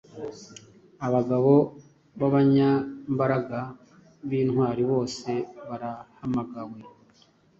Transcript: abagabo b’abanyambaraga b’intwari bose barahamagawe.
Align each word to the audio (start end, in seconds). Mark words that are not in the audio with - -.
abagabo 1.07 1.53
b’abanyambaraga 2.19 3.59
b’intwari 4.27 4.83
bose 4.91 5.29
barahamagawe. 5.67 6.79